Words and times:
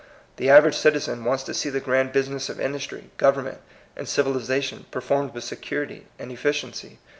The 0.37 0.49
average 0.49 0.73
citizen 0.75 1.23
wants 1.25 1.43
to 1.43 1.53
see 1.53 1.69
the 1.69 1.79
grand 1.79 2.11
busi 2.11 2.29
ness 2.29 2.49
of 2.49 2.57
industr}', 2.57 3.03
government, 3.17 3.59
and 3.95 4.07
civiliza 4.07 4.63
tion 4.63 4.85
performed 4.89 5.31
with 5.35 5.43
security 5.43 6.07
and 6.17 6.31
efficiency. 6.31 6.97